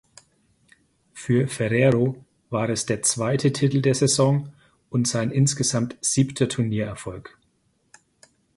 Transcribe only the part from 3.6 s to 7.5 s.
der Saison und sein insgesamt siebter Turniererfolg.